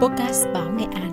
Podcast 0.00 0.46
Báo 0.54 0.70
Nghệ 0.70 0.84
An 0.94 1.10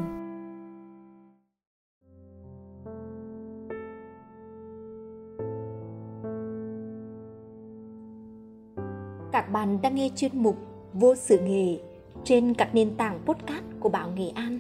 Các 9.32 9.52
bạn 9.52 9.82
đang 9.82 9.96
nghe 9.96 10.10
chuyên 10.16 10.32
mục 10.34 10.56
Vô 10.94 11.16
sự 11.16 11.40
nghề 11.40 11.78
trên 12.24 12.54
các 12.54 12.76
nền 12.76 12.96
tảng 12.98 13.20
podcast 13.26 13.64
của 13.80 13.90
Báo 13.90 14.12
Nghệ 14.16 14.30
An. 14.36 14.60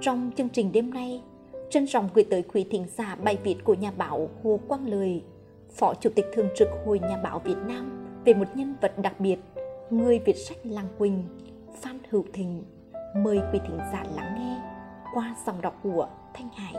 Trong 0.00 0.30
chương 0.36 0.48
trình 0.48 0.72
đêm 0.72 0.94
nay, 0.94 1.22
trân 1.70 1.86
trọng 1.86 2.08
gửi 2.14 2.24
tới 2.30 2.42
quý 2.42 2.66
thính 2.70 2.86
giả 2.96 3.16
bài 3.24 3.38
viết 3.44 3.56
của 3.64 3.74
nhà 3.74 3.92
báo 3.96 4.28
Hồ 4.42 4.60
Quang 4.68 4.86
Lời, 4.86 5.22
Phó 5.70 5.94
Chủ 5.94 6.10
tịch 6.14 6.26
Thường 6.32 6.48
trực 6.56 6.68
Hội 6.86 6.98
Nhà 6.98 7.20
báo 7.22 7.38
Việt 7.38 7.56
Nam 7.68 8.06
về 8.24 8.34
một 8.34 8.46
nhân 8.54 8.74
vật 8.80 8.92
đặc 9.02 9.20
biệt, 9.20 9.38
người 9.90 10.18
viết 10.18 10.36
sách 10.36 10.58
Làng 10.64 10.88
Quỳnh, 10.98 11.24
Phan 11.80 11.98
Hữu 12.10 12.24
Thịnh. 12.32 12.64
Mời 13.16 13.40
quý 13.52 13.58
thính 13.66 13.78
giả 13.92 14.04
lắng 14.16 14.34
nghe 14.38 14.62
qua 15.14 15.36
dòng 15.46 15.60
đọc 15.60 15.80
của 15.82 16.08
Thanh 16.34 16.48
Hải. 16.48 16.74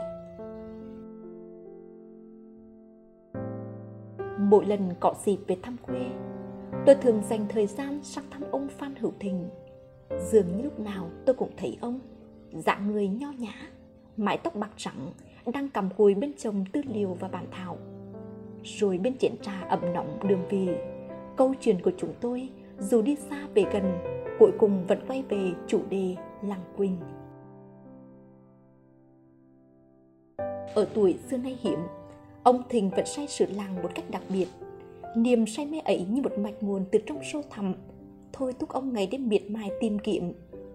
Mỗi 4.38 4.66
lần 4.66 4.90
có 5.00 5.14
dịp 5.24 5.38
về 5.46 5.56
thăm 5.62 5.76
quê, 5.86 6.00
tôi 6.86 6.94
thường 6.94 7.22
dành 7.28 7.46
thời 7.48 7.66
gian 7.66 8.00
sang 8.02 8.24
thăm 8.30 8.42
ông 8.50 8.68
Phan 8.68 8.94
Hữu 8.96 9.12
Thịnh. 9.20 9.48
Dường 10.30 10.56
như 10.56 10.62
lúc 10.62 10.80
nào 10.80 11.10
tôi 11.26 11.34
cũng 11.34 11.50
thấy 11.56 11.78
ông, 11.80 12.00
dạng 12.52 12.92
người 12.92 13.08
nho 13.08 13.30
nhã, 13.38 13.54
mái 14.16 14.38
tóc 14.38 14.54
bạc 14.54 14.70
trắng, 14.76 15.12
đang 15.52 15.68
cầm 15.68 15.88
cùi 15.96 16.14
bên 16.14 16.32
chồng 16.38 16.64
tư 16.72 16.80
liệu 16.94 17.16
và 17.20 17.28
bản 17.28 17.46
thảo. 17.50 17.78
Rồi 18.64 18.98
bên 18.98 19.18
chén 19.18 19.32
trà 19.42 19.60
ẩm 19.68 19.92
nóng 19.94 20.18
đường 20.28 20.42
vị. 20.50 20.68
câu 21.36 21.54
chuyện 21.60 21.82
của 21.82 21.92
chúng 21.98 22.12
tôi 22.20 22.48
dù 22.78 23.02
đi 23.02 23.16
xa 23.16 23.46
về 23.54 23.64
gần, 23.72 23.98
cuối 24.38 24.52
cùng 24.58 24.86
vẫn 24.86 24.98
quay 25.08 25.22
về 25.28 25.52
chủ 25.66 25.80
đề 25.90 26.16
làng 26.42 26.64
Quỳnh. 26.76 26.96
Ở 30.74 30.88
tuổi 30.94 31.18
xưa 31.30 31.36
nay 31.36 31.58
hiểm, 31.62 31.78
ông 32.42 32.62
Thình 32.68 32.90
vẫn 32.90 33.06
say 33.06 33.26
sửa 33.26 33.46
làng 33.46 33.82
một 33.82 33.88
cách 33.94 34.04
đặc 34.10 34.22
biệt. 34.28 34.46
Niềm 35.16 35.46
say 35.46 35.66
mê 35.66 35.80
ấy 35.80 36.06
như 36.10 36.22
một 36.22 36.38
mạch 36.38 36.62
nguồn 36.62 36.84
từ 36.92 36.98
trong 37.06 37.18
sâu 37.32 37.42
thẳm, 37.50 37.74
thôi 38.32 38.52
thúc 38.58 38.68
ông 38.68 38.92
ngày 38.92 39.06
đêm 39.06 39.28
miệt 39.28 39.50
mài 39.50 39.70
tìm 39.80 39.98
kiếm, 39.98 40.32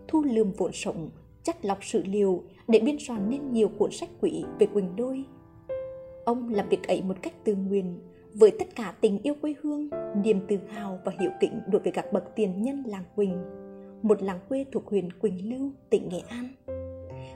thu 0.07 0.23
lượm 0.23 0.51
vốn 0.57 0.71
sống, 0.73 1.09
chắc 1.43 1.65
lọc 1.65 1.77
sự 1.81 2.03
liều 2.05 2.43
để 2.67 2.79
biên 2.79 2.97
soạn 2.99 3.29
nên 3.29 3.51
nhiều 3.51 3.69
cuốn 3.77 3.91
sách 3.91 4.09
quý 4.21 4.43
về 4.59 4.67
Quỳnh 4.67 4.95
Đôi. 4.95 5.23
Ông 6.27 6.53
làm 6.53 6.69
việc 6.69 6.87
ấy 6.87 7.01
một 7.01 7.13
cách 7.21 7.33
tự 7.43 7.55
nguyện, 7.55 7.99
với 8.33 8.51
tất 8.59 8.75
cả 8.75 8.93
tình 9.01 9.19
yêu 9.23 9.33
quê 9.41 9.53
hương, 9.61 9.89
niềm 10.23 10.39
tự 10.47 10.57
hào 10.67 10.99
và 11.05 11.11
hiệu 11.19 11.31
kính 11.39 11.61
đối 11.67 11.81
với 11.81 11.91
các 11.91 12.13
bậc 12.13 12.35
tiền 12.35 12.61
nhân 12.61 12.83
làng 12.87 13.03
Quỳnh, 13.15 13.37
một 14.01 14.21
làng 14.21 14.39
quê 14.49 14.65
thuộc 14.71 14.87
huyện 14.87 15.11
Quỳnh 15.13 15.49
Lưu, 15.49 15.71
tỉnh 15.89 16.09
Nghệ 16.09 16.19
An, 16.27 16.47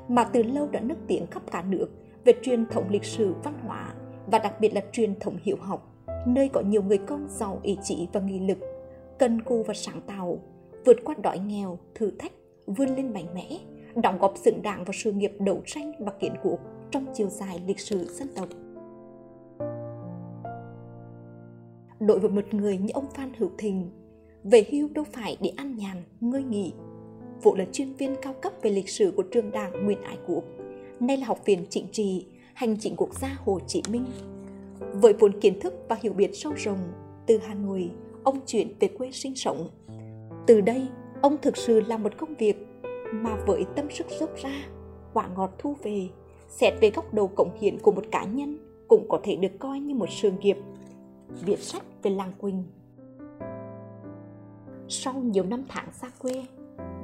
mà 0.07 0.23
từ 0.23 0.43
lâu 0.43 0.67
đã 0.67 0.79
nức 0.79 0.97
tiếng 1.07 1.27
khắp 1.27 1.43
cả 1.51 1.63
nước 1.69 1.87
về 2.25 2.33
truyền 2.41 2.65
thống 2.65 2.89
lịch 2.89 3.03
sử 3.03 3.33
văn 3.43 3.53
hóa 3.67 3.93
và 4.31 4.39
đặc 4.39 4.59
biệt 4.59 4.73
là 4.73 4.81
truyền 4.91 5.19
thống 5.19 5.37
hiệu 5.43 5.57
học, 5.59 5.95
nơi 6.27 6.49
có 6.49 6.61
nhiều 6.61 6.83
người 6.83 6.97
con 6.97 7.27
giàu 7.29 7.59
ý 7.63 7.77
chí 7.83 8.07
và 8.13 8.19
nghị 8.19 8.39
lực, 8.39 8.57
cần 9.19 9.41
cù 9.41 9.63
và 9.63 9.73
sáng 9.73 10.01
tạo, 10.01 10.39
vượt 10.85 10.97
qua 11.03 11.15
đói 11.23 11.39
nghèo, 11.39 11.79
thử 11.95 12.11
thách, 12.19 12.33
vươn 12.65 12.95
lên 12.95 13.13
mạnh 13.13 13.27
mẽ, 13.33 13.57
đóng 14.03 14.17
góp 14.19 14.37
xứng 14.37 14.61
đáng 14.61 14.83
vào 14.83 14.93
sự 14.93 15.11
nghiệp 15.11 15.31
đấu 15.39 15.61
tranh 15.65 15.91
và 15.99 16.11
kiến 16.19 16.33
quốc 16.43 16.59
trong 16.91 17.05
chiều 17.13 17.29
dài 17.29 17.61
lịch 17.67 17.79
sử 17.79 18.03
dân 18.03 18.27
tộc. 18.35 18.47
Đối 22.07 22.19
với 22.19 22.29
một 22.29 22.53
người 22.53 22.77
như 22.77 22.89
ông 22.93 23.05
Phan 23.13 23.31
Hữu 23.37 23.49
Thình, 23.57 23.89
về 24.43 24.65
hưu 24.71 24.89
đâu 24.93 25.05
phải 25.13 25.37
để 25.41 25.51
ăn 25.57 25.75
nhàn, 25.75 25.97
ngơi 26.21 26.43
nghỉ. 26.43 26.73
Vụ 27.43 27.55
là 27.55 27.65
chuyên 27.71 27.93
viên 27.93 28.15
cao 28.21 28.33
cấp 28.41 28.53
về 28.61 28.71
lịch 28.71 28.89
sử 28.89 29.13
của 29.15 29.23
trường 29.23 29.51
đảng 29.51 29.85
Nguyễn 29.85 30.01
Ái 30.01 30.17
Quốc, 30.27 30.43
nay 30.99 31.17
là 31.17 31.25
học 31.25 31.45
viện 31.45 31.65
chính 31.69 31.85
trị, 31.91 32.25
hành 32.53 32.77
chính 32.79 32.95
quốc 32.95 33.19
gia 33.19 33.37
Hồ 33.45 33.59
Chí 33.67 33.81
Minh. 33.89 34.05
Với 34.93 35.13
vốn 35.13 35.39
kiến 35.39 35.59
thức 35.59 35.73
và 35.89 35.97
hiểu 36.01 36.13
biết 36.13 36.29
sâu 36.33 36.53
rộng, 36.57 36.91
từ 37.27 37.37
Hà 37.37 37.53
Nội, 37.53 37.91
ông 38.23 38.39
chuyển 38.45 38.67
về 38.79 38.87
quê 38.87 39.11
sinh 39.11 39.35
sống. 39.35 39.69
Từ 40.47 40.61
đây, 40.61 40.87
ông 41.21 41.37
thực 41.41 41.57
sự 41.57 41.81
làm 41.81 42.03
một 42.03 42.17
công 42.17 42.35
việc 42.35 42.67
mà 43.11 43.35
với 43.47 43.65
tâm 43.75 43.85
sức 43.91 44.07
dốc 44.19 44.35
ra, 44.35 44.65
quả 45.13 45.27
ngọt 45.35 45.51
thu 45.57 45.75
về, 45.83 46.07
xét 46.49 46.73
về 46.81 46.89
góc 46.89 47.13
độ 47.13 47.27
cống 47.27 47.57
hiến 47.59 47.79
của 47.79 47.91
một 47.91 48.03
cá 48.11 48.23
nhân 48.23 48.57
cũng 48.87 49.05
có 49.09 49.19
thể 49.23 49.35
được 49.35 49.51
coi 49.59 49.79
như 49.79 49.95
một 49.95 50.09
sự 50.09 50.31
nghiệp 50.41 50.57
viết 51.45 51.59
sách 51.59 51.83
về 52.03 52.11
làng 52.11 52.31
Quỳnh. 52.37 52.63
Sau 54.87 55.13
nhiều 55.13 55.43
năm 55.43 55.63
tháng 55.69 55.91
xa 55.91 56.07
quê, 56.19 56.45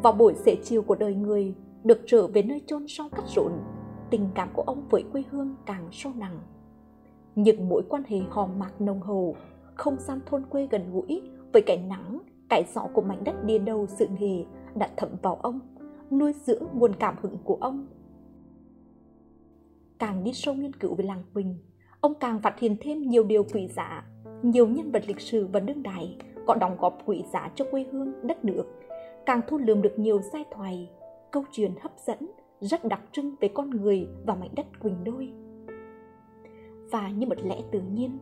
vào 0.04 0.14
buổi 0.14 0.34
xế 0.34 0.56
chiều 0.64 0.82
của 0.82 0.96
đời 0.96 1.16
người 1.16 1.54
được 1.84 2.02
trở 2.06 2.28
về 2.28 2.44
nơi 2.44 2.62
chôn 2.68 2.86
sau 2.88 3.10
cắt 3.10 3.24
rộn, 3.36 3.52
tình 4.10 4.30
cảm 4.36 4.50
của 4.54 4.62
ông 4.62 4.88
với 4.90 5.04
quê 5.12 5.24
hương 5.30 5.56
càng 5.66 5.90
sâu 5.92 6.14
nặng. 6.16 6.40
Những 7.36 7.70
mối 7.70 7.84
quan 7.90 8.04
hệ 8.08 8.20
hòm 8.30 8.60
mạc 8.60 8.82
nồng 8.82 9.02
hậu, 9.02 9.36
không 9.76 9.96
gian 10.00 10.20
thôn 10.26 10.46
quê 10.46 10.68
gần 10.72 10.92
gũi 10.92 11.22
với 11.54 11.62
cái 11.62 11.78
nắng, 11.78 12.20
cái 12.50 12.66
gió 12.74 12.88
của 12.94 13.02
mảnh 13.02 13.24
đất 13.24 13.46
địa 13.46 13.60
đầu 13.60 13.88
sự 13.88 14.08
nghề 14.20 14.46
đã 14.76 14.90
thấm 14.98 15.10
vào 15.22 15.36
ông, 15.36 15.60
nuôi 16.12 16.34
dưỡng 16.34 16.64
nguồn 16.74 16.96
cảm 16.96 17.16
hứng 17.22 17.38
của 17.44 17.58
ông. 17.62 17.88
Càng 20.00 20.24
đi 20.24 20.32
sâu 20.34 20.56
nghiên 20.56 20.74
cứu 20.74 20.96
về 20.96 21.06
làng 21.06 21.24
Quỳnh, 21.34 21.56
ông 22.02 22.14
càng 22.20 22.42
phát 22.42 22.60
hiện 22.60 22.76
thêm 22.82 23.02
nhiều 23.02 23.24
điều 23.24 23.44
quý 23.44 23.68
giá 23.68 24.06
nhiều 24.44 24.68
nhân 24.68 24.92
vật 24.92 25.04
lịch 25.08 25.20
sử 25.20 25.48
và 25.52 25.60
đương 25.60 25.84
đại 25.84 26.18
có 26.46 26.56
đóng 26.56 26.78
góp 26.80 27.02
quý 27.06 27.24
giá 27.34 27.52
cho 27.56 27.66
quê 27.72 27.86
hương, 27.92 28.28
đất 28.28 28.46
nước, 28.46 28.64
càng 29.26 29.42
thu 29.48 29.58
lượm 29.58 29.82
được 29.82 30.00
nhiều 30.00 30.22
giai 30.34 30.46
thoại, 30.52 30.90
câu 31.32 31.44
chuyện 31.52 31.72
hấp 31.82 31.92
dẫn, 32.06 32.18
rất 32.62 32.86
đặc 32.86 33.02
trưng 33.12 33.36
về 33.40 33.48
con 33.48 33.70
người 33.70 34.08
và 34.26 34.36
mảnh 34.36 34.50
đất 34.56 34.66
Quỳnh 34.80 35.04
Đôi. 35.04 35.32
Và 36.92 37.10
như 37.10 37.28
một 37.28 37.38
lẽ 37.44 37.62
tự 37.72 37.82
nhiên, 37.94 38.18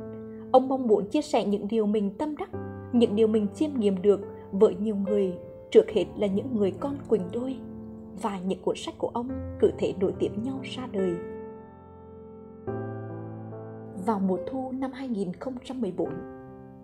ông 0.52 0.68
mong 0.68 0.88
muốn 0.88 1.10
chia 1.10 1.22
sẻ 1.22 1.46
những 1.46 1.68
điều 1.68 1.86
mình 1.86 2.12
tâm 2.18 2.36
đắc, 2.38 2.50
những 2.94 3.16
điều 3.16 3.28
mình 3.28 3.48
chiêm 3.56 3.70
nghiệm 3.80 4.02
được 4.02 4.22
với 4.52 4.76
nhiều 4.76 4.96
người, 4.96 5.34
trước 5.72 5.92
hết 5.92 6.06
là 6.18 6.28
những 6.28 6.56
người 6.56 6.72
con 6.80 6.98
Quỳnh 7.10 7.32
Đôi. 7.32 7.58
Và 8.22 8.40
những 8.40 8.60
cuốn 8.60 8.76
sách 8.76 8.96
của 8.98 9.12
ông 9.14 9.30
cứ 9.60 9.72
thể 9.78 9.94
nổi 10.00 10.14
tiếp 10.20 10.32
nhau 10.44 10.60
ra 10.64 10.88
đời 10.92 11.16
vào 14.06 14.20
mùa 14.20 14.38
thu 14.48 14.72
năm 14.72 14.92
2014, 14.92 16.10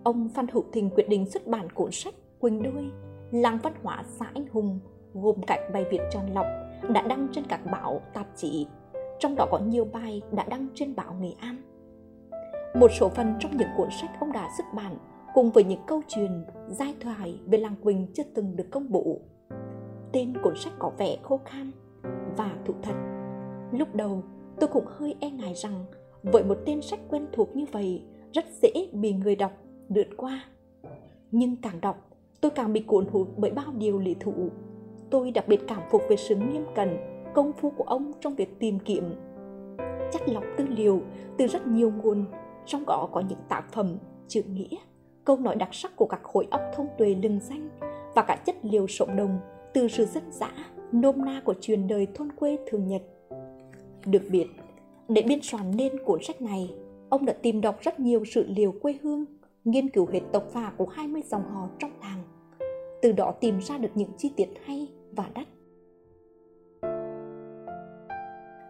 ông 0.04 0.28
Phan 0.28 0.46
Hữu 0.52 0.64
Thình 0.72 0.90
quyết 0.90 1.08
định 1.08 1.26
xuất 1.26 1.46
bản 1.46 1.70
cuốn 1.70 1.90
sách 1.92 2.14
Quỳnh 2.40 2.62
Đôi, 2.62 2.90
làng 3.30 3.58
văn 3.62 3.72
hóa 3.82 4.04
xã 4.06 4.26
Anh 4.34 4.46
Hùng, 4.52 4.80
gồm 5.14 5.36
các 5.46 5.60
bài 5.72 5.84
viết 5.90 6.00
tròn 6.10 6.26
lọc 6.34 6.46
đã 6.88 7.02
đăng 7.02 7.28
trên 7.32 7.44
các 7.48 7.60
báo, 7.70 8.00
tạp 8.14 8.26
chí, 8.36 8.66
trong 9.18 9.34
đó 9.34 9.46
có 9.50 9.58
nhiều 9.58 9.84
bài 9.84 10.22
đã 10.32 10.44
đăng 10.48 10.68
trên 10.74 10.96
báo 10.96 11.14
Nghệ 11.20 11.32
An. 11.38 11.56
Một 12.74 12.90
số 13.00 13.08
phần 13.08 13.34
trong 13.40 13.56
những 13.56 13.68
cuốn 13.76 13.88
sách 14.00 14.10
ông 14.20 14.32
đã 14.32 14.48
xuất 14.56 14.64
bản 14.74 14.96
cùng 15.34 15.50
với 15.50 15.64
những 15.64 15.82
câu 15.86 16.02
chuyện, 16.08 16.44
giai 16.68 16.94
thoại 17.00 17.40
về 17.46 17.58
làng 17.58 17.76
Quỳnh 17.82 18.06
chưa 18.14 18.24
từng 18.34 18.56
được 18.56 18.66
công 18.70 18.90
bố. 18.90 19.18
Tên 20.12 20.34
cuốn 20.42 20.54
sách 20.56 20.72
có 20.78 20.90
vẻ 20.98 21.16
khô 21.22 21.40
khan 21.44 21.70
và 22.36 22.50
thú 22.64 22.74
thật. 22.82 22.94
Lúc 23.72 23.94
đầu, 23.94 24.22
tôi 24.60 24.68
cũng 24.68 24.84
hơi 24.86 25.16
e 25.20 25.30
ngại 25.30 25.54
rằng 25.54 25.84
với 26.22 26.44
một 26.44 26.58
tên 26.66 26.82
sách 26.82 27.00
quen 27.08 27.26
thuộc 27.32 27.56
như 27.56 27.64
vậy, 27.72 28.02
rất 28.32 28.44
dễ 28.62 28.88
bị 28.92 29.12
người 29.12 29.36
đọc 29.36 29.52
lướt 29.88 30.06
qua. 30.16 30.44
Nhưng 31.30 31.56
càng 31.56 31.80
đọc, 31.80 32.10
tôi 32.40 32.50
càng 32.50 32.72
bị 32.72 32.80
cuốn 32.80 33.06
hút 33.06 33.28
bởi 33.36 33.50
bao 33.50 33.72
điều 33.78 33.98
lý 33.98 34.14
thú 34.20 34.50
tôi 35.12 35.30
đặc 35.30 35.48
biệt 35.48 35.60
cảm 35.68 35.82
phục 35.90 36.02
về 36.08 36.16
sự 36.16 36.36
nghiêm 36.36 36.64
cẩn, 36.74 36.96
công 37.34 37.52
phu 37.52 37.70
của 37.70 37.84
ông 37.84 38.12
trong 38.20 38.34
việc 38.34 38.58
tìm 38.58 38.78
kiếm. 38.78 39.14
Chắc 40.12 40.28
lọc 40.28 40.44
tư 40.56 40.64
liệu 40.68 41.00
từ 41.38 41.46
rất 41.46 41.66
nhiều 41.66 41.92
nguồn, 42.02 42.24
trong 42.66 42.84
đó 42.86 43.08
có 43.12 43.20
những 43.20 43.38
tác 43.48 43.62
phẩm, 43.72 43.96
chữ 44.28 44.42
nghĩa, 44.42 44.76
câu 45.24 45.36
nói 45.36 45.56
đặc 45.56 45.68
sắc 45.72 45.96
của 45.96 46.06
các 46.06 46.22
khối 46.22 46.46
óc 46.50 46.60
thông 46.74 46.86
tuệ 46.98 47.14
lừng 47.22 47.40
danh 47.40 47.68
và 48.14 48.22
cả 48.22 48.36
chất 48.46 48.56
liệu 48.62 48.86
sống 48.86 49.16
đồng 49.16 49.38
từ 49.74 49.88
sự 49.88 50.04
dân 50.04 50.24
dã, 50.30 50.52
nôm 50.92 51.24
na 51.24 51.42
của 51.44 51.54
truyền 51.60 51.88
đời 51.88 52.06
thôn 52.14 52.32
quê 52.32 52.58
thường 52.66 52.86
nhật. 52.86 53.02
Được 54.06 54.22
biết 54.30 54.46
để 55.14 55.22
biên 55.22 55.42
soạn 55.42 55.76
nên 55.76 56.04
cuốn 56.04 56.22
sách 56.22 56.42
này, 56.42 56.74
ông 57.08 57.26
đã 57.26 57.32
tìm 57.32 57.60
đọc 57.60 57.80
rất 57.80 58.00
nhiều 58.00 58.24
sự 58.24 58.46
liệu 58.48 58.74
quê 58.82 58.94
hương, 59.02 59.24
nghiên 59.64 59.88
cứu 59.88 60.06
hệ 60.12 60.20
tộc 60.32 60.44
phà 60.52 60.72
của 60.76 60.86
20 60.86 61.22
dòng 61.30 61.42
họ 61.42 61.68
trong 61.78 61.90
làng. 62.00 62.22
Từ 63.02 63.12
đó 63.12 63.32
tìm 63.40 63.58
ra 63.58 63.78
được 63.78 63.88
những 63.94 64.08
chi 64.18 64.32
tiết 64.36 64.48
hay 64.64 64.88
và 65.12 65.30
đắt. 65.34 65.48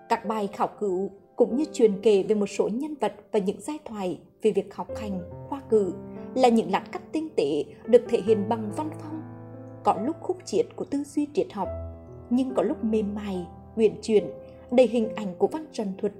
Các 0.08 0.26
bài 0.26 0.48
khảo 0.52 0.68
cứu 0.80 1.10
cũng 1.36 1.56
như 1.56 1.64
truyền 1.72 1.92
kể 2.02 2.22
về 2.22 2.34
một 2.34 2.46
số 2.46 2.68
nhân 2.68 2.94
vật 3.00 3.14
và 3.32 3.38
những 3.38 3.60
giai 3.60 3.78
thoại 3.84 4.18
về 4.42 4.50
việc 4.50 4.74
học 4.74 4.88
hành, 4.96 5.20
khoa 5.48 5.60
cử 5.68 5.94
là 6.34 6.48
những 6.48 6.70
lát 6.70 6.84
cắt 6.92 7.02
tinh 7.12 7.28
tế 7.36 7.64
được 7.86 8.02
thể 8.08 8.20
hiện 8.26 8.48
bằng 8.48 8.72
văn 8.76 8.90
phong. 8.98 9.22
Có 9.84 9.94
lúc 10.04 10.16
khúc 10.20 10.36
triệt 10.44 10.66
của 10.76 10.84
tư 10.84 11.04
duy 11.04 11.26
triết 11.34 11.52
học, 11.52 11.68
nhưng 12.30 12.54
có 12.54 12.62
lúc 12.62 12.84
mềm 12.84 13.14
mại, 13.14 13.46
uyển 13.76 13.92
chuyển, 14.02 14.24
đầy 14.70 14.86
hình 14.86 15.08
ảnh 15.14 15.34
của 15.38 15.46
văn 15.46 15.66
trần 15.72 15.88
thuật 15.98 16.12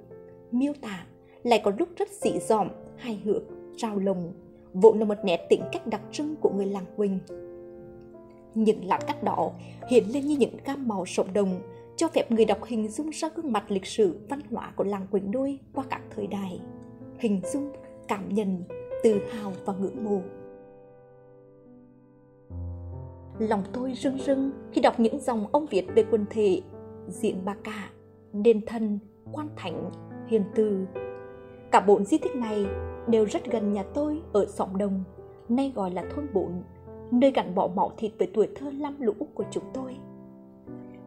miêu 0.53 0.73
tả 0.81 1.05
lại 1.43 1.61
có 1.63 1.71
lúc 1.79 1.89
rất 1.95 2.09
dị 2.09 2.31
dỏm, 2.39 2.67
hài 2.97 3.21
hước 3.25 3.41
rào 3.77 3.99
lồng, 3.99 4.33
vốn 4.73 4.99
là 4.99 5.05
một 5.05 5.17
nét 5.23 5.47
tính 5.49 5.61
cách 5.71 5.87
đặc 5.87 6.01
trưng 6.11 6.35
của 6.35 6.49
người 6.49 6.65
làng 6.65 6.85
Quỳnh. 6.95 7.19
Những 8.55 8.85
lát 8.85 8.99
cắt 9.07 9.23
đỏ 9.23 9.51
hiện 9.89 10.03
lên 10.13 10.27
như 10.27 10.37
những 10.37 10.57
gam 10.65 10.87
màu 10.87 11.05
sống 11.05 11.33
đồng, 11.33 11.61
cho 11.97 12.07
phép 12.07 12.31
người 12.31 12.45
đọc 12.45 12.63
hình 12.63 12.87
dung 12.87 13.09
ra 13.09 13.29
gương 13.35 13.51
mặt 13.51 13.71
lịch 13.71 13.85
sử 13.85 14.19
văn 14.29 14.39
hóa 14.51 14.73
của 14.75 14.83
làng 14.83 15.07
Quỳnh 15.11 15.31
Đôi 15.31 15.59
qua 15.73 15.83
các 15.89 16.01
thời 16.15 16.27
đại. 16.27 16.59
Hình 17.19 17.41
dung, 17.53 17.71
cảm 18.07 18.33
nhận, 18.33 18.63
tự 19.03 19.19
hào 19.31 19.53
và 19.65 19.73
ngưỡng 19.73 20.05
mộ. 20.05 20.21
Lòng 23.39 23.63
tôi 23.73 23.93
rưng 23.93 24.17
rưng 24.17 24.51
khi 24.71 24.81
đọc 24.81 24.99
những 24.99 25.19
dòng 25.19 25.47
ông 25.51 25.65
viết 25.65 25.85
về 25.95 26.05
quần 26.11 26.25
thể, 26.29 26.61
diện 27.07 27.45
ba 27.45 27.55
cả, 27.63 27.89
đền 28.33 28.61
thân, 28.65 28.99
quan 29.31 29.49
thánh, 29.55 29.91
hiền 30.27 30.43
từ. 30.55 30.85
Cả 31.71 31.79
bốn 31.79 32.05
di 32.05 32.17
tích 32.17 32.35
này 32.35 32.65
đều 33.07 33.25
rất 33.25 33.51
gần 33.51 33.73
nhà 33.73 33.83
tôi 33.93 34.21
ở 34.33 34.45
xóm 34.45 34.77
đồng, 34.77 35.03
nay 35.49 35.71
gọi 35.75 35.91
là 35.91 36.03
thôn 36.15 36.27
bốn, 36.33 36.63
nơi 37.11 37.31
gắn 37.31 37.55
bỏ 37.55 37.67
máu 37.67 37.91
thịt 37.97 38.11
với 38.19 38.27
tuổi 38.33 38.47
thơ 38.55 38.71
lam 38.71 39.01
lũ 39.01 39.13
của 39.33 39.43
chúng 39.51 39.63
tôi. 39.73 39.97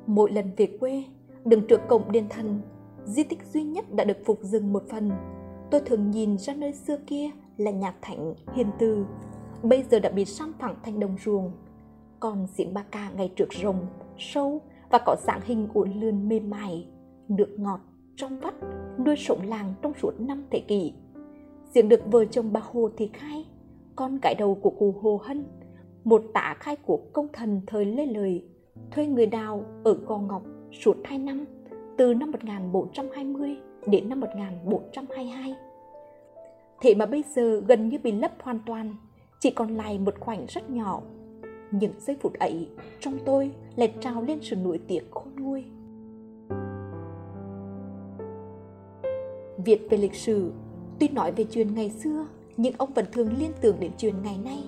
Mỗi 0.06 0.32
lần 0.32 0.50
về 0.56 0.66
quê, 0.80 1.04
đứng 1.44 1.66
trước 1.66 1.80
cổng 1.88 2.12
đền 2.12 2.28
thần, 2.28 2.60
di 3.04 3.22
tích 3.22 3.42
duy 3.52 3.62
nhất 3.62 3.84
đã 3.94 4.04
được 4.04 4.18
phục 4.24 4.38
dựng 4.42 4.72
một 4.72 4.82
phần. 4.90 5.10
Tôi 5.70 5.80
thường 5.80 6.10
nhìn 6.10 6.38
ra 6.38 6.54
nơi 6.54 6.72
xưa 6.72 6.96
kia 7.06 7.30
là 7.56 7.70
nhà 7.70 7.94
thánh 8.02 8.34
hiền 8.54 8.66
từ, 8.78 9.06
bây 9.62 9.82
giờ 9.90 9.98
đã 9.98 10.10
bị 10.10 10.24
san 10.24 10.52
phẳng 10.58 10.76
thành 10.82 11.00
đồng 11.00 11.16
ruộng. 11.24 11.52
Còn 12.20 12.46
diễn 12.46 12.74
ba 12.74 12.84
ca 12.90 13.10
ngày 13.10 13.32
trước 13.36 13.52
rồng, 13.62 13.86
sâu 14.18 14.60
và 14.90 14.98
có 15.06 15.16
dạng 15.26 15.40
hình 15.44 15.68
uốn 15.74 15.92
lượn 15.92 16.28
mềm 16.28 16.50
mại, 16.50 16.86
nước 17.28 17.54
ngọt, 17.58 17.80
trong 18.16 18.38
vắt, 18.40 18.54
nuôi 19.06 19.16
sống 19.16 19.48
làng 19.48 19.74
trong 19.82 19.92
suốt 20.02 20.20
năm 20.20 20.44
thế 20.50 20.60
kỷ. 20.68 20.92
Diễn 21.74 21.88
được 21.88 22.00
vợ 22.06 22.24
chồng 22.24 22.52
bà 22.52 22.60
Hồ 22.60 22.90
thì 22.96 23.10
khai, 23.12 23.46
con 23.96 24.18
gái 24.22 24.34
đầu 24.34 24.54
của 24.54 24.70
cụ 24.70 24.94
Hồ 25.00 25.20
Hân, 25.24 25.44
một 26.04 26.22
tả 26.34 26.56
khai 26.60 26.76
cuộc 26.76 27.12
công 27.12 27.28
thần 27.32 27.60
thời 27.66 27.84
Lê 27.84 28.06
Lợi, 28.06 28.44
thuê 28.90 29.06
người 29.06 29.26
đào 29.26 29.64
ở 29.84 29.94
Gò 29.94 30.18
Ngọc 30.18 30.42
suốt 30.72 30.96
2 31.04 31.18
năm, 31.18 31.44
từ 31.96 32.14
năm 32.14 32.32
1420 32.72 33.56
đến 33.86 34.08
năm 34.08 34.20
1422. 34.20 35.54
Thế 36.80 36.94
mà 36.94 37.06
bây 37.06 37.24
giờ 37.34 37.62
gần 37.68 37.88
như 37.88 37.98
bị 38.02 38.12
lấp 38.12 38.32
hoàn 38.42 38.58
toàn, 38.66 38.96
chỉ 39.40 39.50
còn 39.50 39.76
lại 39.76 39.98
một 39.98 40.20
khoảnh 40.20 40.46
rất 40.48 40.70
nhỏ. 40.70 41.02
Những 41.70 41.92
giây 41.98 42.16
phút 42.20 42.34
ấy, 42.34 42.68
trong 43.00 43.18
tôi 43.24 43.50
lại 43.76 43.94
trào 44.00 44.22
lên 44.22 44.38
sự 44.42 44.56
nổi 44.56 44.80
tiếc 44.88 45.10
khôn 45.10 45.28
nguôi. 45.38 45.64
Viết 49.66 49.86
về 49.90 49.98
lịch 49.98 50.14
sử, 50.14 50.52
tuy 50.98 51.08
nói 51.08 51.32
về 51.32 51.44
chuyện 51.44 51.74
ngày 51.74 51.90
xưa, 51.90 52.26
nhưng 52.56 52.74
ông 52.78 52.92
vẫn 52.92 53.04
thường 53.12 53.28
liên 53.38 53.50
tưởng 53.60 53.76
đến 53.80 53.90
chuyện 53.98 54.14
ngày 54.22 54.38
nay. 54.44 54.64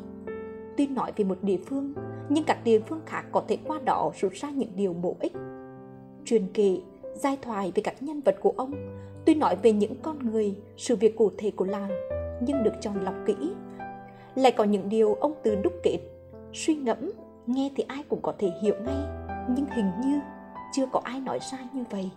Tuy 0.76 0.86
nói 0.86 1.12
về 1.16 1.24
một 1.24 1.38
địa 1.42 1.56
phương, 1.66 1.94
nhưng 2.28 2.44
các 2.44 2.64
địa 2.64 2.80
phương 2.80 3.00
khác 3.06 3.24
có 3.32 3.42
thể 3.48 3.58
qua 3.66 3.78
đó 3.84 4.10
rút 4.20 4.32
ra 4.32 4.50
những 4.50 4.70
điều 4.76 4.92
bổ 4.92 5.16
ích. 5.20 5.32
Truyền 6.24 6.46
kể, 6.54 6.80
giai 7.14 7.36
thoại 7.42 7.72
về 7.74 7.82
các 7.82 8.02
nhân 8.02 8.20
vật 8.20 8.36
của 8.40 8.52
ông, 8.56 8.74
tuy 9.24 9.34
nói 9.34 9.56
về 9.62 9.72
những 9.72 9.94
con 10.02 10.18
người, 10.30 10.54
sự 10.76 10.96
việc 10.96 11.16
cụ 11.16 11.30
thể 11.38 11.50
của 11.50 11.64
làng, 11.64 11.90
nhưng 12.46 12.62
được 12.62 12.74
chọn 12.80 13.04
lọc 13.04 13.14
kỹ. 13.26 13.34
Lại 14.34 14.52
có 14.52 14.64
những 14.64 14.88
điều 14.88 15.14
ông 15.14 15.34
từ 15.42 15.56
đúc 15.56 15.72
kết, 15.82 15.98
suy 16.52 16.76
ngẫm, 16.76 17.10
nghe 17.46 17.70
thì 17.76 17.84
ai 17.88 18.02
cũng 18.08 18.22
có 18.22 18.34
thể 18.38 18.50
hiểu 18.62 18.74
ngay, 18.84 19.28
nhưng 19.56 19.66
hình 19.66 19.90
như 20.04 20.20
chưa 20.74 20.86
có 20.92 21.00
ai 21.04 21.20
nói 21.20 21.38
ra 21.52 21.58
như 21.72 21.84
vậy. 21.90 22.10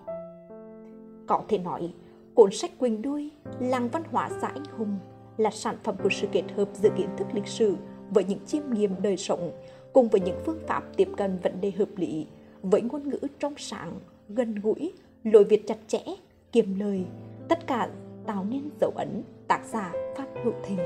Có 1.28 1.44
thể 1.48 1.58
nói, 1.58 1.94
Cuốn 2.36 2.52
sách 2.52 2.72
Quỳnh 2.78 3.02
Đuôi, 3.02 3.32
Làng 3.60 3.90
văn 3.90 4.04
hóa 4.12 4.30
xã 4.42 4.48
Anh 4.48 4.64
Hùng 4.78 4.98
là 5.38 5.50
sản 5.50 5.76
phẩm 5.84 5.96
của 6.04 6.10
sự 6.12 6.28
kết 6.32 6.44
hợp 6.56 6.70
giữa 6.74 6.90
kiến 6.98 7.10
thức 7.18 7.28
lịch 7.34 7.48
sử 7.48 7.76
với 8.10 8.24
những 8.24 8.40
chiêm 8.46 8.64
nghiệm 8.70 9.02
đời 9.02 9.18
sống 9.18 9.52
cùng 9.94 10.10
với 10.10 10.22
những 10.22 10.40
phương 10.46 10.60
pháp 10.68 10.84
tiếp 10.98 11.08
cận 11.18 11.40
vấn 11.44 11.62
đề 11.62 11.72
hợp 11.72 11.90
lý 11.96 12.28
với 12.62 12.82
ngôn 12.82 13.10
ngữ 13.10 13.20
trong 13.40 13.54
sáng, 13.58 14.00
gần 14.30 14.56
gũi, 14.56 14.94
lối 15.24 15.44
viết 15.44 15.68
chặt 15.68 15.78
chẽ, 15.88 16.00
kiềm 16.52 16.80
lời, 16.80 17.06
tất 17.48 17.68
cả 17.68 17.90
tạo 18.26 18.46
nên 18.50 18.70
dấu 18.82 18.92
ấn 18.96 19.24
tác 19.48 19.62
giả 19.66 19.94
Phan 20.16 20.28
Hữu 20.44 20.54
Thịnh. 20.64 20.80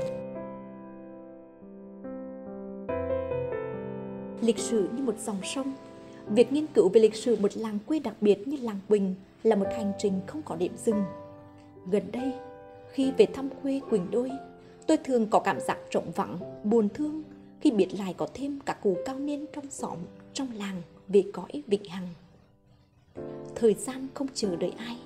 Lịch 4.40 4.58
sử 4.58 4.88
như 4.96 5.02
một 5.02 5.18
dòng 5.18 5.38
sông, 5.42 5.72
việc 6.26 6.52
nghiên 6.52 6.66
cứu 6.66 6.88
về 6.88 7.00
lịch 7.00 7.14
sử 7.14 7.36
một 7.40 7.56
làng 7.56 7.78
quê 7.86 7.98
đặc 7.98 8.14
biệt 8.20 8.48
như 8.48 8.56
làng 8.62 8.78
Quỳnh 8.88 9.14
là 9.42 9.56
một 9.56 9.66
hành 9.76 9.92
trình 9.98 10.12
không 10.26 10.42
có 10.42 10.56
điểm 10.56 10.72
dừng. 10.76 11.04
Gần 11.90 12.02
đây, 12.12 12.32
khi 12.92 13.12
về 13.18 13.26
thăm 13.26 13.48
quê 13.62 13.80
Quỳnh 13.90 14.10
Đôi, 14.10 14.30
tôi 14.86 14.96
thường 14.96 15.26
có 15.30 15.38
cảm 15.38 15.60
giác 15.60 15.78
trống 15.90 16.10
vắng, 16.14 16.38
buồn 16.64 16.88
thương 16.94 17.22
khi 17.60 17.70
biết 17.70 17.88
lại 17.98 18.14
có 18.16 18.28
thêm 18.34 18.58
các 18.66 18.82
cụ 18.82 18.96
cao 19.04 19.18
niên 19.18 19.46
trong 19.52 19.70
xóm, 19.70 19.98
trong 20.32 20.48
làng 20.54 20.82
về 21.08 21.24
cõi 21.32 21.62
vĩnh 21.66 21.84
hằng. 21.84 22.08
Thời 23.54 23.74
gian 23.74 24.06
không 24.14 24.26
chờ 24.34 24.56
đợi 24.56 24.72
ai. 24.78 24.96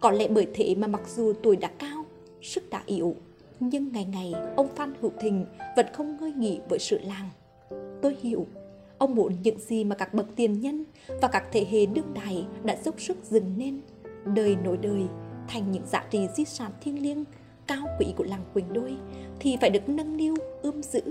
Có 0.00 0.10
lẽ 0.10 0.28
bởi 0.28 0.46
thế 0.54 0.74
mà 0.74 0.86
mặc 0.86 1.00
dù 1.16 1.32
tuổi 1.42 1.56
đã 1.56 1.70
cao, 1.78 2.04
sức 2.42 2.70
đã 2.70 2.82
yếu, 2.86 3.14
nhưng 3.60 3.92
ngày 3.92 4.04
ngày 4.04 4.34
ông 4.56 4.68
Phan 4.68 4.94
Hữu 5.00 5.12
Thình 5.20 5.44
vẫn 5.76 5.86
không 5.92 6.16
ngơi 6.20 6.32
nghỉ 6.32 6.60
với 6.68 6.78
sự 6.78 6.98
làng. 6.98 7.28
Tôi 8.02 8.16
hiểu, 8.20 8.46
ông 8.98 9.14
muốn 9.14 9.32
những 9.42 9.58
gì 9.58 9.84
mà 9.84 9.96
các 9.96 10.14
bậc 10.14 10.26
tiền 10.36 10.60
nhân 10.60 10.84
và 11.22 11.28
các 11.28 11.48
thế 11.52 11.66
hệ 11.70 11.86
đương 11.86 12.14
đại 12.14 12.46
đã 12.64 12.76
dốc 12.84 13.00
sức 13.00 13.16
dừng 13.24 13.54
nên, 13.56 13.80
đời 14.24 14.56
nối 14.64 14.76
đời 14.76 15.02
thành 15.48 15.72
những 15.72 15.86
giá 15.86 16.04
trị 16.10 16.26
di 16.36 16.44
sản 16.44 16.72
thiêng 16.80 17.02
liêng 17.02 17.24
cao 17.66 17.86
quý 17.98 18.06
của 18.16 18.24
làng 18.24 18.44
Quỳnh 18.54 18.72
Đôi 18.72 18.96
thì 19.40 19.56
phải 19.60 19.70
được 19.70 19.88
nâng 19.88 20.16
niu, 20.16 20.34
ươm 20.62 20.82
giữ 20.82 21.02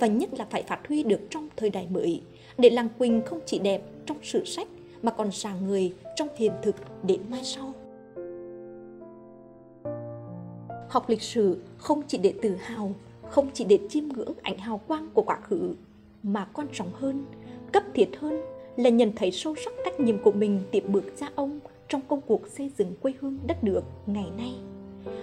và 0.00 0.06
nhất 0.06 0.28
là 0.38 0.46
phải 0.50 0.62
phát 0.62 0.88
huy 0.88 1.02
được 1.02 1.20
trong 1.30 1.48
thời 1.56 1.70
đại 1.70 1.86
mới 1.90 2.22
để 2.58 2.70
làng 2.70 2.88
Quỳnh 2.98 3.22
không 3.22 3.40
chỉ 3.46 3.58
đẹp 3.58 3.82
trong 4.06 4.16
sử 4.22 4.44
sách 4.44 4.68
mà 5.02 5.10
còn 5.10 5.30
sàng 5.30 5.66
người 5.66 5.92
trong 6.16 6.28
hiện 6.36 6.52
thực 6.62 6.76
đến 7.02 7.20
mai 7.30 7.40
sau. 7.44 7.72
Học 10.88 11.08
lịch 11.08 11.22
sử 11.22 11.56
không 11.78 12.02
chỉ 12.08 12.18
để 12.18 12.34
tự 12.42 12.56
hào, 12.60 12.92
không 13.30 13.50
chỉ 13.54 13.64
để 13.64 13.78
chiêm 13.90 14.04
ngưỡng 14.08 14.32
ảnh 14.42 14.58
hào 14.58 14.78
quang 14.78 15.08
của 15.14 15.22
quá 15.22 15.38
khứ, 15.42 15.74
mà 16.22 16.44
quan 16.44 16.66
trọng 16.72 16.90
hơn, 16.92 17.24
cấp 17.72 17.82
thiết 17.94 18.08
hơn 18.18 18.40
là 18.76 18.90
nhận 18.90 19.12
thấy 19.16 19.30
sâu 19.30 19.54
sắc 19.64 19.72
trách 19.84 20.00
nhiệm 20.00 20.18
của 20.18 20.32
mình 20.32 20.60
tiếp 20.70 20.84
bước 20.88 21.04
cha 21.20 21.28
ông 21.34 21.60
trong 21.88 22.00
công 22.08 22.20
cuộc 22.20 22.48
xây 22.48 22.70
dựng 22.78 22.94
quê 23.00 23.12
hương 23.20 23.38
đất 23.46 23.64
nước 23.64 23.80
ngày 24.06 24.30
nay. 24.36 24.54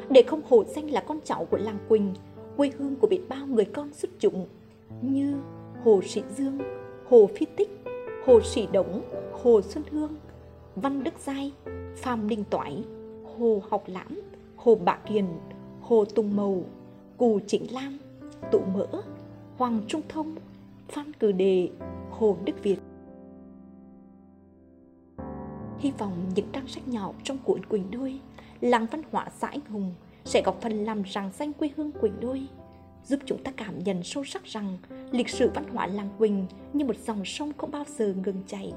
Để 0.09 0.23
không 0.27 0.41
hổ 0.49 0.63
danh 0.63 0.91
là 0.91 1.01
con 1.01 1.19
cháu 1.23 1.45
của 1.45 1.57
làng 1.57 1.77
Quỳnh, 1.89 2.13
quê 2.57 2.71
hương 2.77 2.95
của 2.95 3.07
biết 3.07 3.21
bao 3.29 3.47
người 3.47 3.65
con 3.65 3.93
xuất 3.93 4.11
chúng 4.19 4.47
như 5.01 5.35
Hồ 5.83 6.01
Sĩ 6.05 6.21
Dương, 6.37 6.59
Hồ 7.09 7.29
Phi 7.35 7.45
Tích, 7.55 7.69
Hồ 8.25 8.41
Sĩ 8.41 8.67
Đống, 8.71 9.01
Hồ 9.31 9.61
Xuân 9.61 9.83
Hương, 9.91 10.15
Văn 10.75 11.03
Đức 11.03 11.13
Giai, 11.25 11.51
Phạm 11.95 12.29
Đình 12.29 12.43
Toái, 12.49 12.83
Hồ 13.37 13.61
Học 13.69 13.83
Lãm, 13.87 14.21
Hồ 14.55 14.75
Bạ 14.75 14.97
Kiền, 15.09 15.25
Hồ 15.81 16.05
Tùng 16.05 16.35
Mầu, 16.35 16.65
Cù 17.17 17.39
chỉnh 17.47 17.73
Lam, 17.73 17.97
Tụ 18.51 18.59
Mỡ, 18.73 18.87
Hoàng 19.57 19.81
Trung 19.87 20.01
Thông, 20.09 20.35
Phan 20.89 21.13
Cử 21.13 21.31
Đề, 21.31 21.69
Hồ 22.09 22.37
Đức 22.45 22.63
Việt. 22.63 22.77
Hy 25.81 25.91
vọng 25.91 26.31
những 26.35 26.45
trang 26.53 26.67
sách 26.67 26.87
nhỏ 26.87 27.13
trong 27.23 27.37
cuốn 27.37 27.65
Quỳnh 27.65 27.91
Đôi, 27.91 28.19
làng 28.61 28.85
văn 28.91 29.01
hóa 29.11 29.27
xã 29.37 29.47
Anh 29.47 29.65
Hùng 29.69 29.93
sẽ 30.25 30.41
góp 30.45 30.61
phần 30.61 30.83
làm 30.83 31.03
rằng 31.03 31.31
danh 31.37 31.53
quê 31.53 31.69
hương 31.75 31.91
Quỳnh 31.91 32.19
Đôi, 32.19 32.41
giúp 33.05 33.19
chúng 33.25 33.43
ta 33.43 33.51
cảm 33.57 33.83
nhận 33.83 34.03
sâu 34.03 34.23
sắc 34.23 34.45
rằng 34.45 34.77
lịch 35.11 35.29
sử 35.29 35.51
văn 35.55 35.63
hóa 35.73 35.87
làng 35.87 36.09
Quỳnh 36.17 36.45
như 36.73 36.85
một 36.85 36.97
dòng 37.05 37.25
sông 37.25 37.51
không 37.57 37.71
bao 37.71 37.83
giờ 37.97 38.13
ngừng 38.25 38.43
chảy. 38.47 38.73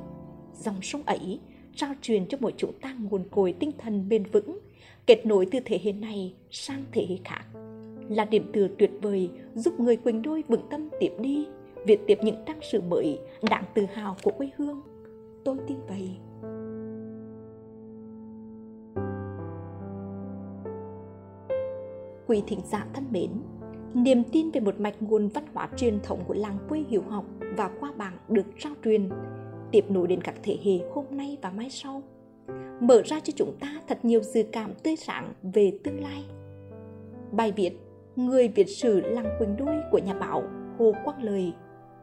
Dòng 0.61 0.83
sông 0.83 1.03
ấy 1.03 1.41
trao 1.77 1.95
truyền 2.03 2.27
cho 2.27 2.39
mỗi 2.41 2.55
chúng 2.57 2.73
ta 2.81 2.97
nguồn 3.01 3.25
cội 3.31 3.53
tinh 3.53 3.71
thần 3.79 4.09
bền 4.09 4.25
vững, 4.33 4.59
kết 5.07 5.27
nối 5.27 5.47
từ 5.51 5.59
thế 5.65 5.81
hệ 5.85 5.93
này 5.93 6.35
sang 6.51 6.85
thế 6.93 7.07
hệ 7.09 7.17
khác. 7.25 7.45
Là 8.09 8.25
điểm 8.25 8.51
tựa 8.53 8.69
tuyệt 8.79 8.91
vời 9.03 9.31
giúp 9.55 9.81
người 9.81 9.97
Quỳnh 9.97 10.23
Đôi 10.23 10.45
vững 10.49 10.69
tâm 10.71 10.89
tiếp 11.01 11.13
đi, 11.21 11.47
việc 11.87 12.01
tiếp 12.07 12.19
những 12.23 12.45
trang 12.47 12.61
sử 12.73 12.81
mới 12.81 13.19
đáng 13.51 13.65
tự 13.75 13.87
hào 13.95 14.17
của 14.23 14.31
quê 14.31 14.49
hương. 14.57 14.81
Tôi 15.45 15.57
tin 15.69 15.79
vậy. 15.89 16.11
Quý 22.27 22.43
thính 22.47 22.61
giả 22.65 22.79
dạ 22.85 22.87
thân 22.95 23.05
mến, 23.11 23.31
niềm 23.95 24.23
tin 24.33 24.51
về 24.51 24.61
một 24.61 24.81
mạch 24.81 25.03
nguồn 25.03 25.29
văn 25.29 25.45
hóa 25.55 25.69
truyền 25.77 26.01
thống 26.01 26.21
của 26.27 26.35
làng 26.35 26.59
quê 26.69 26.85
hiểu 26.89 27.03
học 27.09 27.25
và 27.57 27.71
qua 27.81 27.93
bảng 27.97 28.19
được 28.29 28.47
trao 28.59 28.73
truyền, 28.85 29.11
tiếp 29.71 29.85
nối 29.89 30.07
đến 30.07 30.21
các 30.21 30.35
thế 30.43 30.59
hệ 30.65 30.91
hôm 30.93 31.05
nay 31.11 31.39
và 31.43 31.51
mai 31.51 31.71
sau, 31.71 32.03
mở 32.81 33.03
ra 33.05 33.21
cho 33.21 33.33
chúng 33.37 33.57
ta 33.61 33.81
thật 33.89 33.99
nhiều 34.03 34.21
dự 34.21 34.43
cảm 34.53 34.75
tươi 34.83 34.97
sáng 34.97 35.33
về 35.43 35.79
tương 35.85 36.03
lai. 36.03 36.25
Bài 37.33 37.53
viết 37.53 37.73
Người 38.17 38.49
việt 38.49 38.69
sử 38.69 39.01
làng 39.01 39.37
Quỳnh 39.39 39.57
Đôi 39.57 39.77
của 39.91 39.99
nhà 39.99 40.15
báo 40.15 40.43
Hồ 40.79 40.93
Quang 41.05 41.23
Lời 41.23 41.53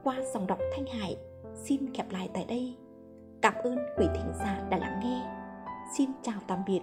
qua 0.03 0.17
dòng 0.33 0.47
đọc 0.47 0.59
Thanh 0.75 0.85
Hải 0.85 1.17
xin 1.55 1.93
khép 1.93 2.11
lại 2.11 2.29
tại 2.33 2.45
đây. 2.47 2.75
Cảm 3.41 3.53
ơn 3.63 3.77
quý 3.97 4.05
thính 4.15 4.31
giả 4.39 4.67
đã 4.69 4.77
lắng 4.77 4.99
nghe. 5.03 5.21
Xin 5.97 6.09
chào 6.21 6.39
tạm 6.47 6.59
biệt 6.67 6.81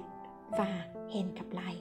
và 0.50 0.84
hẹn 1.14 1.34
gặp 1.34 1.46
lại. 1.50 1.76